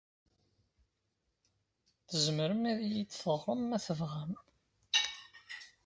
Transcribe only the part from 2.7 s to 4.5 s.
ad iyi-d-teɣrem, ma tebɣam.